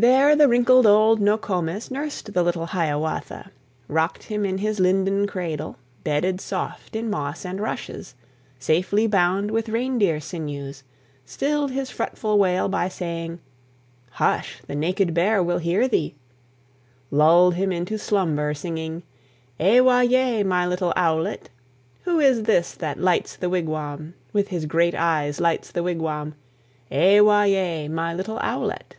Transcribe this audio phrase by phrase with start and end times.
[0.00, 3.50] There the wrinkled old Nokomis Nursed the little Hiawatha,
[3.86, 8.14] Rocked him in his linden cradle, Bedded soft in moss and rushes,
[8.58, 10.84] Safely bound with reindeer sinews;
[11.26, 13.40] Stilled his fretful wail by saying,
[14.12, 14.62] "Hush!
[14.66, 16.14] the Naked Bear will hear thee!"
[17.10, 19.02] Lulled him into slumber, singing,
[19.58, 20.42] "Ewa yea!
[20.42, 21.50] my little owlet!
[22.04, 24.14] Who is this that lights the wigwam?
[24.32, 26.36] With his great eyes lights the wigwam?
[26.90, 27.86] Ewa yea!
[27.88, 28.96] my little owlet!"